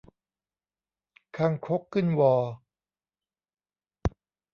[1.37, 2.33] คางคกขึ้นวอ